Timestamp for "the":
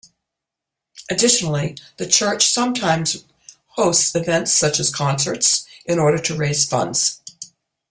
1.97-2.07